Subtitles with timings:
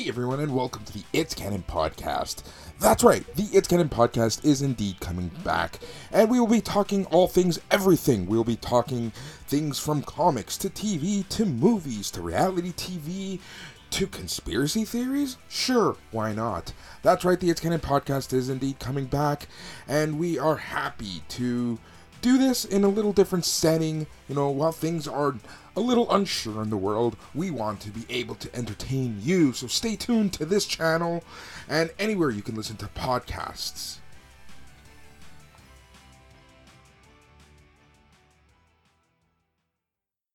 [0.00, 2.42] Hey everyone, and welcome to the It's Canon podcast.
[2.78, 5.78] That's right, the It's Canon podcast is indeed coming back,
[6.10, 8.24] and we will be talking all things everything.
[8.24, 9.10] We will be talking
[9.46, 13.40] things from comics to TV to movies to reality TV
[13.90, 15.36] to conspiracy theories?
[15.50, 16.72] Sure, why not?
[17.02, 19.48] That's right, the It's Canon podcast is indeed coming back,
[19.86, 21.78] and we are happy to
[22.20, 24.06] do this in a little different setting.
[24.28, 25.36] You know, while things are
[25.76, 29.52] a little unsure in the world, we want to be able to entertain you.
[29.52, 31.24] So stay tuned to this channel
[31.68, 33.98] and anywhere you can listen to podcasts.